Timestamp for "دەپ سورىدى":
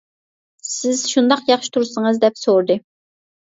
2.25-2.79